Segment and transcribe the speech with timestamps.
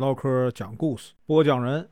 [0.00, 1.86] 唠嗑讲故事，播讲人：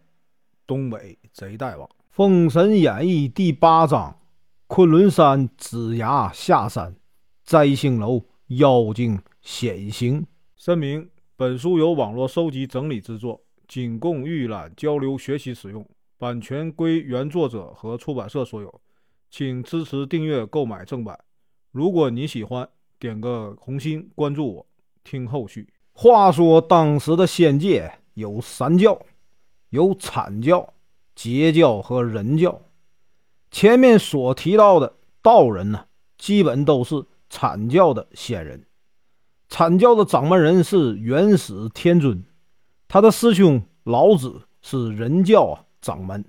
[0.66, 4.18] 东北贼大王，《封神演义》第八章：
[4.66, 6.96] 昆仑山子牙下山，
[7.44, 10.24] 摘星楼妖精显形。
[10.56, 15.86] 声明：本书由网络收集整理制作，仅供预览、交流、学习使用，
[16.16, 18.80] 版权归原作者和出版社所有，
[19.30, 21.18] 请支持订阅、购买正版。
[21.72, 22.66] 如果你喜欢，
[22.98, 24.66] 点个红心，关注我，
[25.04, 25.68] 听后续。
[25.92, 29.00] 话说当时的仙界有三教，
[29.70, 30.74] 有阐教、
[31.14, 32.60] 截教和人教。
[33.52, 35.86] 前面所提到的道人呢，
[36.18, 38.66] 基本都是阐教的仙人。
[39.48, 42.24] 阐教的掌门人是元始天尊，
[42.88, 46.24] 他的师兄老子是人教掌门，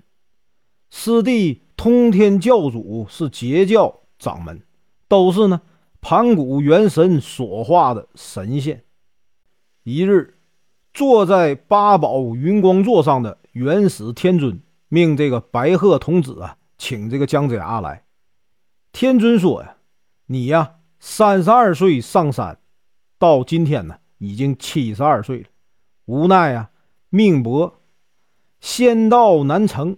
[0.90, 4.62] 师弟通天教主是截教掌门，
[5.08, 5.60] 都是呢
[6.00, 8.84] 盘古元神所化的神仙。
[9.82, 10.38] 一日，
[10.92, 18.04] 坐在八宝云光座上的元始天尊命这个白鹤童子啊，请这个姜子牙来。
[18.92, 19.76] 天尊说呀
[20.26, 22.58] ：“你呀，三十二岁上山，
[23.18, 25.46] 到今天呢，已经七十二岁了。
[26.06, 26.70] 无奈啊，
[27.08, 27.80] 命薄，
[28.60, 29.96] 仙道难成，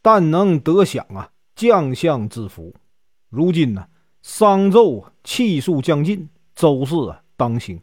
[0.00, 2.74] 但能得享啊将相之福。
[3.28, 3.86] 如今呢，
[4.22, 7.78] 商纣气数将尽，周氏啊当兴。”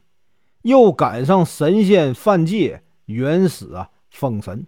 [0.63, 4.65] 又赶上神仙犯戒，原始啊封神，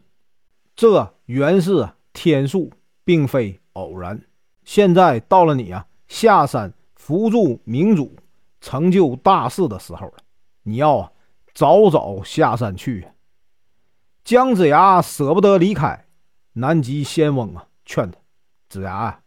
[0.75, 2.69] 这原是天数，
[3.05, 4.21] 并非偶然。
[4.65, 8.13] 现在到了你啊下山扶助明主、
[8.59, 10.15] 成就大事的时候了，
[10.63, 11.11] 你要啊
[11.53, 13.07] 早早下山去。
[14.25, 16.07] 姜子牙舍不得离开，
[16.53, 18.17] 南极仙翁啊劝他
[18.67, 19.21] ：“子牙啊，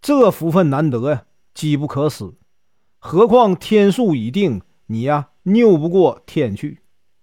[0.00, 2.32] 这福分难得呀，机不可失。
[3.00, 6.80] 何况天数已定，你呀。”拗不过天去，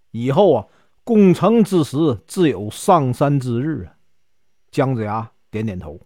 [0.10, 0.68] 以后啊，
[1.04, 3.94] 攻城之时自有上山之日啊！
[4.72, 6.00] 姜子牙点点头，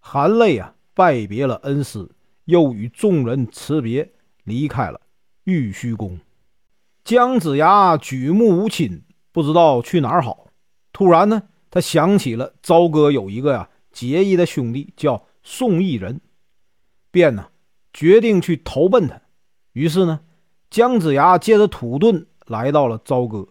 [0.00, 2.10] 含泪啊拜别了恩师，
[2.46, 4.12] 又与众人辞别，
[4.42, 5.00] 离开了
[5.44, 6.18] 玉虚宫。
[7.04, 10.48] 姜子牙举目无亲，不知道去哪儿好。
[10.92, 16.20] 突然呢，他想起了朝歌有一个呀结义的兄弟叫宋义人，
[17.10, 17.48] 便呢
[17.92, 19.22] 决定去投奔他。
[19.72, 20.20] 于是呢。
[20.74, 23.46] 姜子牙借着土遁来到了朝歌，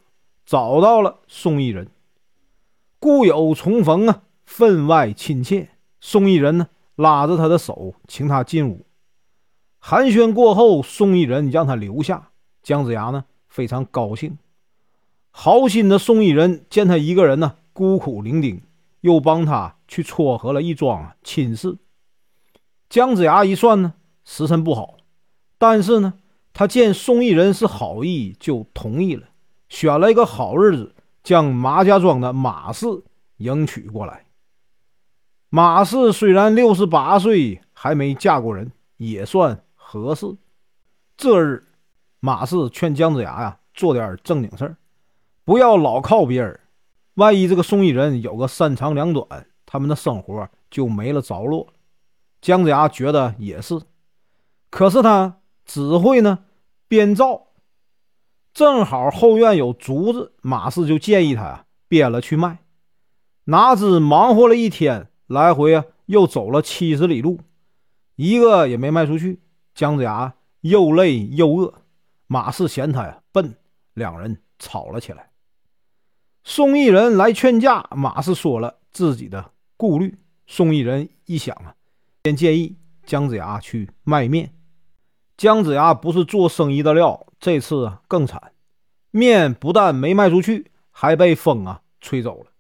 [0.46, 1.88] 找到了宋义人。
[3.00, 5.70] 故友重逢啊，分外亲切。
[6.02, 8.86] 宋义人呢，拉着他的手，请他进屋。
[9.80, 12.32] 寒暄过后，宋义人让他留下。
[12.62, 14.38] 姜子牙呢，非常高兴。
[15.32, 18.64] 好心的宋义人见他一个人呢，孤苦伶仃，
[19.00, 21.78] 又帮他去撮合了一桩亲事。
[22.90, 23.94] 姜子牙一算呢，
[24.26, 24.98] 时辰不好，
[25.58, 26.16] 但是呢。
[26.54, 29.28] 他见宋义人是好意，就同意了，
[29.70, 30.94] 选了一个好日子，
[31.24, 32.86] 将马家庄的马氏
[33.38, 34.28] 迎娶过来。
[35.50, 40.28] 马氏虽然六十八岁，还没嫁过人，也算合适。
[41.18, 41.66] 这日，
[42.20, 44.78] 马氏劝姜子牙呀，做点正经事儿，
[45.44, 46.60] 不要老靠别人。
[47.16, 51.74] 万一这个宋义人有个三长两短，他们的生活就没了着落。
[52.42, 53.82] 姜子牙觉得也是，
[54.70, 55.40] 可是他。
[55.66, 56.46] 只会呢
[56.88, 57.48] 编造，
[58.54, 62.60] 正好后院有竹子，马氏就建议他呀编了去卖。
[63.46, 67.40] 哪知忙活了一天，来回啊又走了七十里路，
[68.16, 69.42] 一个也没卖出去。
[69.74, 71.74] 姜子牙又累又饿，
[72.28, 73.56] 马氏嫌他呀笨，
[73.94, 75.32] 两人吵了起来。
[76.44, 80.18] 宋义人来劝架，马氏说了自己的顾虑。
[80.46, 81.74] 宋义人一想啊，
[82.22, 82.76] 便建议
[83.06, 84.54] 姜子牙去卖面。
[85.36, 88.54] 姜子牙不是做生意的料，这次更惨，
[89.12, 92.52] 面不但没卖出去，还被风啊吹走了。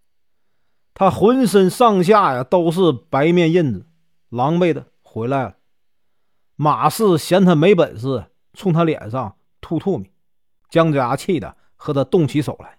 [0.94, 3.86] 他浑身上下呀都是白面印子，
[4.30, 5.56] 狼狈的回来了。
[6.56, 10.06] 马氏嫌他没本事，冲他脸上吐唾沫。
[10.70, 12.78] 姜子牙气的和他动起手来。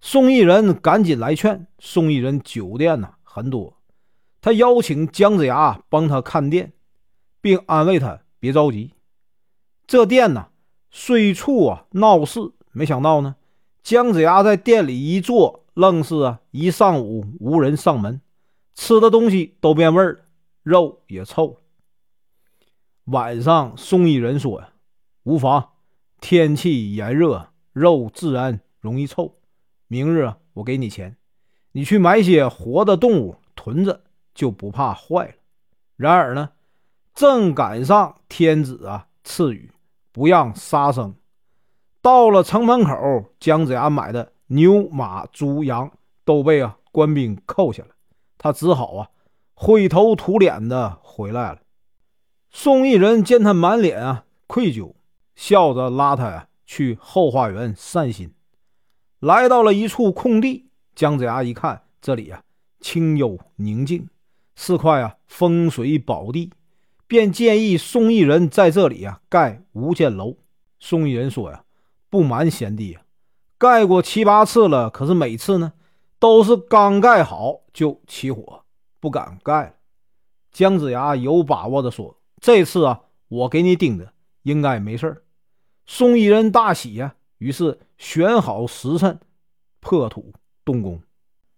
[0.00, 1.66] 宋义人赶紧来劝。
[1.78, 3.78] 宋义人酒店呢很多，
[4.40, 6.72] 他邀请姜子牙帮他看店，
[7.40, 8.92] 并安慰他别着急。
[9.88, 10.48] 这店呢，
[10.90, 13.36] 虽处啊闹市，没想到呢，
[13.82, 18.20] 姜子牙在店里一坐，愣是啊一上午无人上门，
[18.74, 20.20] 吃的东西都变味儿了，
[20.62, 21.56] 肉也臭。
[23.04, 24.74] 晚上，宋义人说呀
[25.24, 25.70] ：“无妨，
[26.20, 29.38] 天气炎热，肉自然容易臭。
[29.86, 31.16] 明日啊，我给你钱，
[31.72, 34.02] 你去买些活的动物囤着，
[34.34, 35.34] 就不怕坏了。”
[35.96, 36.50] 然而呢，
[37.14, 39.70] 正赶上天子啊赐予。
[40.12, 41.14] 不让杀生。
[42.00, 45.90] 到了城门口，姜子牙买的牛马猪羊
[46.24, 47.90] 都被啊官兵扣下了，
[48.38, 49.10] 他只好啊
[49.54, 51.58] 灰头土脸的回来了。
[52.50, 54.94] 宋义人见他满脸啊愧疚，
[55.34, 58.32] 笑着拉他呀去后花园散心。
[59.18, 62.40] 来到了一处空地，姜子牙一看，这里啊
[62.80, 64.08] 清幽宁静，
[64.54, 66.52] 是块啊风水宝地，
[67.08, 70.36] 便建议宋义人在这里啊盖五间楼。
[70.78, 71.64] 宋义人说呀
[72.08, 73.02] ：“不瞒贤弟啊，
[73.56, 75.72] 盖过七八次了，可是每次呢
[76.20, 78.62] 都是刚盖好就起火，
[79.00, 79.74] 不敢盖了。”
[80.52, 82.14] 姜子牙有把握的说。
[82.40, 84.12] 这次啊，我给你盯着，
[84.42, 85.22] 应该没事儿
[85.86, 89.18] 宋义人大喜呀，于是选好时辰，
[89.80, 90.32] 破土
[90.64, 91.00] 动工。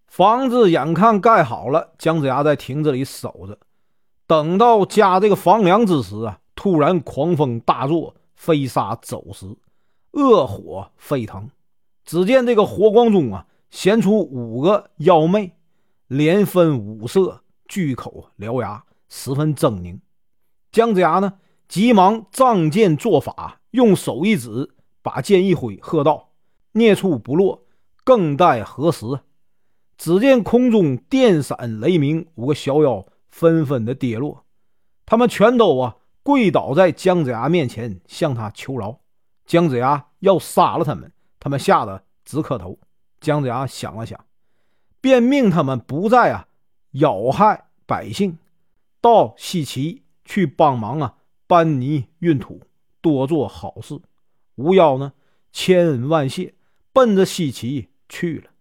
[0.07, 3.59] 房子眼看盖好了，姜子牙在亭子里守着。
[4.31, 9.45] 等到加这个房梁之时啊，突然狂风大作，飞沙走石，
[10.11, 11.49] 恶火沸腾。
[12.05, 15.51] 只见这个火光中啊，现出五个妖魅，
[16.07, 19.99] 连分五色，巨口獠牙，十分狰狞。
[20.71, 21.33] 姜子牙呢，
[21.67, 26.29] 急忙仗剑作法，用手一指，把剑一挥，喝道
[26.71, 27.65] ：“孽畜不落，
[28.05, 29.05] 更待何时？”
[29.99, 34.45] 只见空中电闪雷鸣，五个小妖纷纷的跌落，
[35.05, 38.99] 他们全都啊跪倒在姜子牙面前，向他求饶。
[39.47, 42.77] 姜子牙要杀了他们，他们吓得直磕头。
[43.19, 44.23] 姜子牙想了想，
[44.99, 46.47] 便命他们不再啊
[46.91, 48.37] 咬害百姓，
[49.01, 50.03] 到西岐。
[50.23, 52.61] 去帮忙啊，搬泥运土，
[53.01, 53.99] 多做好事。
[54.55, 55.11] 吴妖呢，
[55.51, 56.53] 千恩万谢，
[56.93, 58.51] 奔着西岐去了。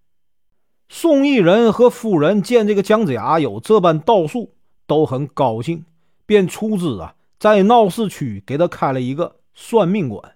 [0.88, 4.54] 宋义人和夫人见这个姜子牙有这般道术，
[4.90, 5.84] 都很高兴，
[6.26, 10.34] 便出资啊，在闹市区给他开了一个算命馆。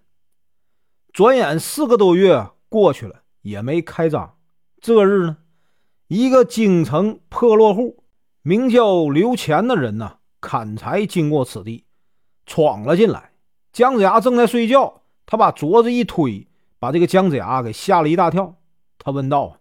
[1.12, 4.37] 转眼四个多月过去了，也没开张。
[4.81, 5.39] 这日呢，
[6.06, 8.05] 一个京城破落户，
[8.43, 10.19] 名叫刘乾的人呢。
[10.41, 11.87] 砍柴经过此地，
[12.47, 13.33] 闯了进来。
[13.73, 16.47] 姜子牙正在睡觉，他把桌子一推，
[16.79, 18.55] 把这个姜子牙给吓了一大跳。
[18.99, 19.56] 他问道：“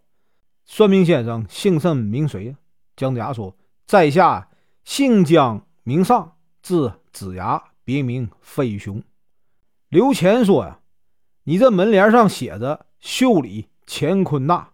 [0.66, 2.54] 算命先生，姓甚名谁呀？”
[2.96, 3.56] 姜子牙说
[3.88, 4.50] ：“在下
[4.84, 9.02] 姓姜名尚，字子牙，别名飞熊。”
[9.88, 10.80] 刘乾说：“呀，
[11.42, 14.72] 你这门帘上写着‘袖里乾坤大，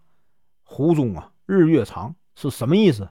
[0.63, 3.09] 壶中啊日月长’，是什么意思？”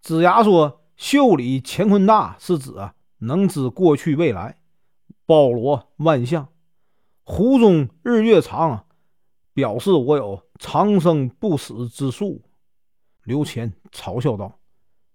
[0.00, 0.80] 子牙说。
[0.96, 4.60] 袖里乾坤大是指啊，能知过去未来，
[5.26, 6.44] 包罗万象；
[7.24, 8.86] 壶中日月长，
[9.52, 12.42] 表示我有长生不死之术。
[13.24, 14.60] 刘乾嘲笑道：“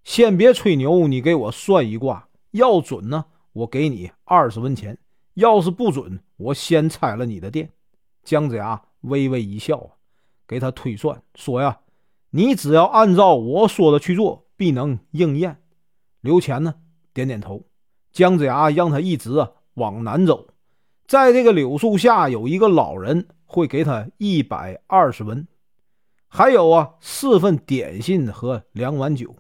[0.04, 4.96] 先别吹牛，你给我算一卦，要准呢，我给你二十文钱；
[5.36, 7.72] 要是不准，我先拆了你的店。”
[8.24, 9.98] 姜子牙微微一笑，
[10.48, 11.80] 给他推算说：“呀，
[12.32, 15.62] 你只要按照我说的去做，必能应验。”
[16.22, 16.76] 刘乾呢，
[17.14, 17.66] 点点头。
[18.12, 20.48] 姜子牙让他一直啊往南走，
[21.08, 25.48] 在这个柳树下有一个老人会给他一百二十文，
[26.28, 29.36] 还有啊四份点心和两碗酒。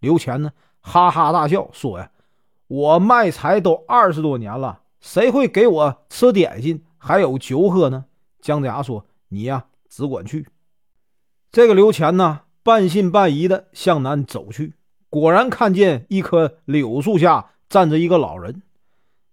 [0.00, 2.10] 刘乾呢哈哈大笑说：“呀，
[2.66, 8.06] 我卖柴都二十多年了，谁会给我吃点心还有酒喝呢？”
[8.42, 10.48] 姜子牙说：“你呀只管去。”
[11.52, 14.74] 这个刘乾呢半信半疑的向南走去。
[15.08, 18.62] 果然看见一棵柳树下站着一个老人，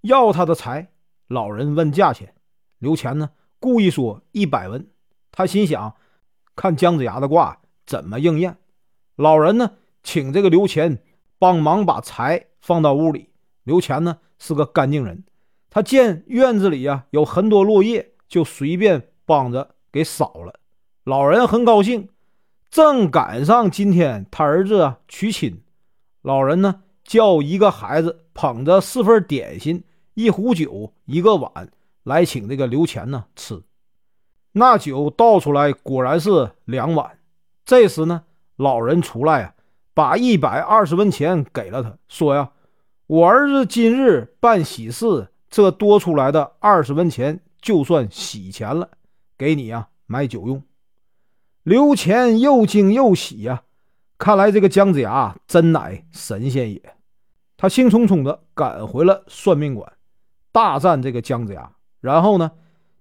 [0.02, 0.90] 要他的财。
[1.28, 2.34] 老人问价钱，
[2.80, 4.88] 刘乾呢故意说一百文。
[5.32, 5.96] 他心想，
[6.56, 8.58] 看姜子牙的卦怎么应验。
[9.16, 9.74] 老人呢
[10.08, 10.98] 请这个刘乾
[11.38, 13.30] 帮忙把柴放到屋里。
[13.66, 15.26] 刘乾呢是个干净人，
[15.70, 20.62] 他见院子里呀有很多落叶，就随便帮着给扫了。
[21.04, 22.08] 老人很高兴，
[22.72, 25.62] 正赶上今天他儿子娶亲。
[26.22, 29.84] 老人呢，叫一个孩子捧着四份点心、
[30.14, 31.70] 一壶酒、一个碗
[32.04, 33.62] 来请这个刘乾呢吃。
[34.54, 37.20] 那酒倒出来，果然是两碗。
[37.66, 38.24] 这时呢，
[38.56, 39.54] 老人出来啊，
[39.98, 42.52] 把一百二十文钱给了他，说呀
[43.08, 48.92] ：“我儿子今日办喜事，这多出来的二十文钱就算喜钱了，
[49.36, 50.62] 给你呀买酒用。”
[51.66, 53.64] 刘乾又惊又喜呀。
[54.20, 56.80] 看来这个姜子牙真乃神仙也。
[57.58, 59.92] 他兴冲冲地赶回了算命馆，
[60.52, 61.72] 大战这个姜子牙。
[62.02, 62.52] 然后呢，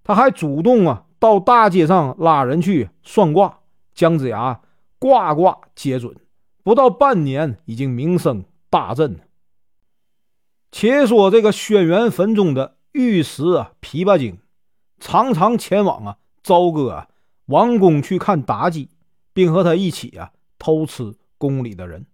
[0.03, 3.59] 他还主动啊到大街上拉人去算卦。
[3.93, 4.59] 姜子牙
[4.97, 6.15] 卦卦皆准，
[6.67, 9.21] 不到半年已经名声大振。
[10.69, 14.39] 且说这个轩辕坟中的玉石啊，琵琶精
[14.99, 17.07] 常常前往啊朝歌
[17.45, 18.89] 王宫去看妲己，
[19.31, 22.05] 并和他一起啊偷吃宫里的人，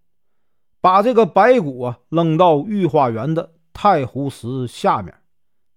[0.80, 5.16] 把这个白骨啊扔到御花园的太湖石下面。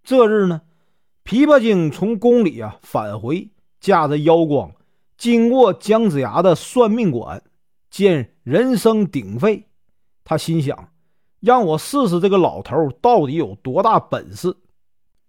[0.04, 0.61] 这日呢，
[1.25, 3.49] 琵琶精从宫里啊返回，
[3.80, 4.73] 驾着妖光，
[5.16, 7.42] 经过姜子牙的算命馆，
[7.90, 9.68] 见人声鼎沸，
[10.24, 10.92] 他心想：
[11.40, 14.56] 让我试试这个老头到底有多大本事，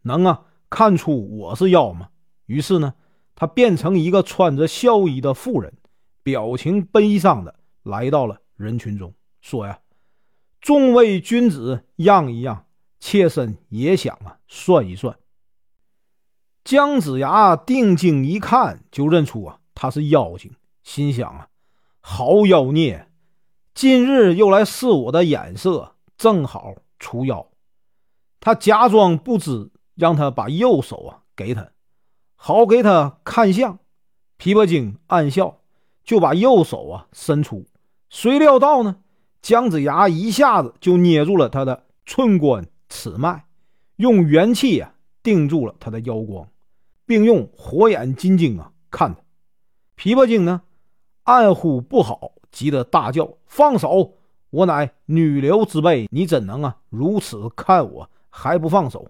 [0.02, 2.10] 能啊看出我是妖吗？
[2.46, 2.94] 于是呢。
[3.40, 5.72] 他变成一个穿着孝衣的妇人，
[6.24, 9.80] 表情悲伤的来到了人群中，说：“呀，
[10.60, 12.66] 众位君子，让一让，
[13.00, 15.16] 妾身也想啊，算一算。”
[16.66, 21.48] 姜子牙定睛一看，就认出啊，他是妖精，心想啊，
[22.10, 23.10] 好妖孽，
[23.74, 27.50] 今日又来试我的眼色，正好除妖。
[28.40, 31.72] 他假装不知，让他把右手啊给他。
[32.38, 33.80] 好给他看相，
[34.40, 35.60] 琵琶精暗笑，
[36.06, 37.68] 就把右手啊伸出。
[38.10, 39.00] 谁料到呢？
[39.42, 43.46] 姜子牙一下子就捏住了他的寸关尺脉，
[43.98, 46.48] 用元气啊定住了他的腰光，
[47.06, 49.20] 并用火眼金睛啊看他。
[49.98, 50.62] 琵琶精呢
[51.28, 54.14] 暗呼不好，急得大叫：“放手！
[54.50, 59.06] 我乃女流之辈，你怎能啊如此看我还不放手？”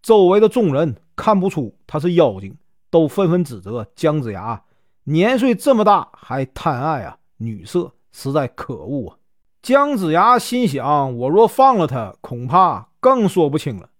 [0.00, 2.56] 周围的众人看不出他是妖精。
[2.88, 4.62] 都纷纷指责姜子牙
[5.04, 9.18] 年岁这么大还贪爱啊女色，实在可恶啊！
[9.60, 13.90] 姜子牙心想：我若放了他，恐怕更说不清了，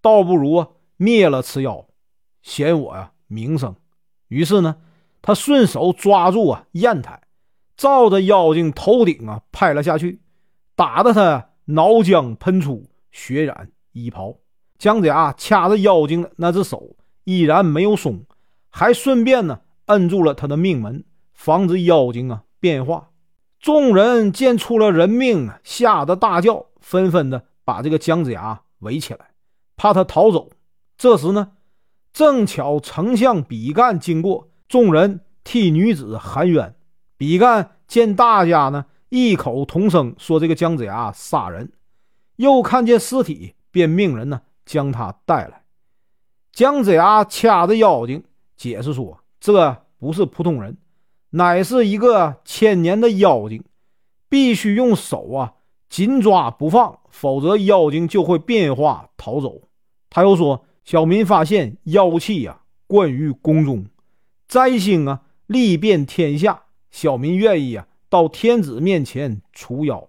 [0.00, 1.86] 倒不如灭了此妖，
[2.42, 3.76] 显我呀名声。
[4.28, 4.76] 于是呢，
[5.22, 7.20] 他顺手抓住啊砚台，
[7.76, 10.20] 照着妖精头顶啊拍了下去，
[10.74, 14.36] 打得他脑浆喷出，血染衣袍。
[14.78, 18.24] 姜子牙掐着妖精的那只手，依然没有松。
[18.70, 23.10] 还顺便呢，摁住了他的命门，防止妖精啊变化。
[23.58, 29.32] 众人见出了人命，吓得大叫，纷纷的把这个姜子牙围起来，
[29.76, 30.48] 怕他逃走。
[30.96, 31.52] 这时呢，
[32.12, 36.76] 正巧丞相比干经过，众人替女子喊冤。
[37.16, 41.72] 比干见大家呢异口同声说这个姜子牙杀人，
[42.36, 45.64] 又看见尸体，便命人呢将他带来。
[46.52, 48.22] 姜子牙掐着妖精。
[48.56, 50.76] 解释说：“这不是普通人，
[51.30, 53.64] 乃是一个千年的妖精，
[54.28, 55.54] 必须用手啊
[55.88, 59.62] 紧抓不放，否则妖精就会变化逃走。”
[60.10, 63.86] 他又说：“小民发现妖气啊灌于宫中，
[64.50, 70.08] 灾星啊力遍天下，小民愿意啊到天子面前除妖。”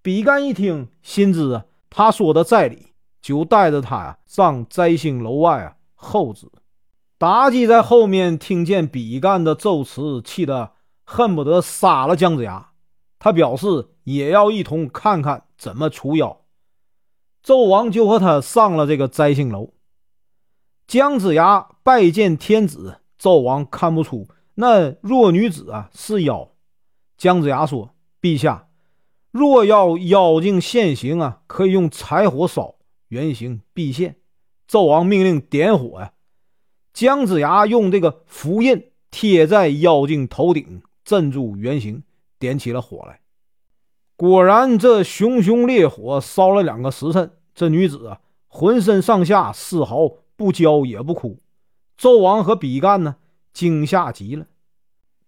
[0.00, 6.50] 比干一听，心知啊他说的在理，就带着他呀上摘星楼外啊候旨。
[7.18, 10.72] 妲己在后面听见比干的奏词，气得
[11.04, 12.70] 恨不得杀了姜子牙。
[13.18, 16.40] 他表示也要一同看看怎么除妖。
[17.44, 19.74] 纣王就和他上了这个摘星楼。
[20.86, 26.50] 姜子牙拜见天子，纣王看不出那弱女子啊是妖。
[27.16, 28.68] 姜子牙说：“陛下，
[29.30, 32.76] 若要妖精现形啊，可以用柴火烧，
[33.08, 34.16] 原形必现。”
[34.70, 36.12] 纣王命令点火呀。
[36.92, 42.02] 姜子牙用这个符印贴在妖精头顶，镇住原形，
[42.38, 43.20] 点起了火来。
[44.16, 47.30] 果然，这熊熊烈火烧了两个时辰。
[47.54, 51.40] 这女子啊，浑身上下丝毫不焦也不枯。
[51.98, 53.16] 纣王和比干呢，
[53.52, 54.46] 惊吓极了。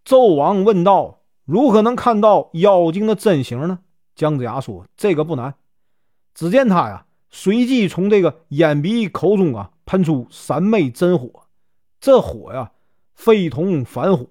[0.05, 3.81] 纣王问道：“如何能看到妖精的真形呢？”
[4.15, 5.55] 姜子牙说：“这个不难。”
[6.33, 11.29] 只见他呀，随即从这个眼鼻口中啊，喷出三昧真火。
[12.01, 12.71] 这火呀，
[13.15, 14.27] 非同凡火，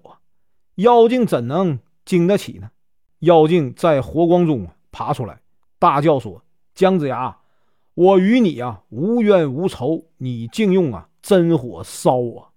[0.76, 2.70] 妖精怎能经得起呢？
[3.18, 5.42] 妖精在火光中爬出来，
[5.78, 6.42] 大叫说
[6.74, 7.36] ：“姜子牙，
[7.92, 12.52] 我与你啊无冤无仇，你竟用啊真火烧我！”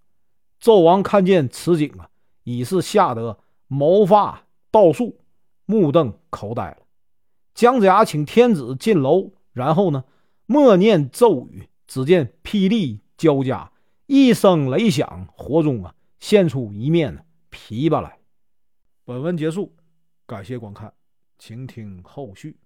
[0.61, 2.09] 纣王看见此景啊，
[2.43, 5.19] 已是吓得毛发倒竖，
[5.65, 6.77] 目瞪口呆了。
[7.53, 10.05] 姜子牙请天子进楼，然后呢，
[10.45, 13.71] 默念咒语，只见霹雳交加。
[14.05, 18.19] 一声雷响，火中啊现出一面琵琶来。
[19.05, 19.75] 本文结束，
[20.25, 20.93] 感谢观看，
[21.37, 22.57] 请听后续。